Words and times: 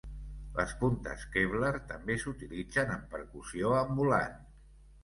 Les 0.53 0.71
puntes 0.79 1.25
kevlar 1.35 1.71
també 1.93 2.17
s'utilitzen 2.25 2.99
en 2.99 3.07
percussió 3.17 3.79
ambulant. 3.85 4.43